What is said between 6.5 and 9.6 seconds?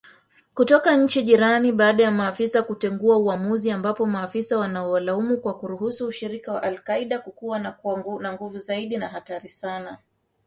wa alkaida kukua na kuwa na nguvu zaidi na hatari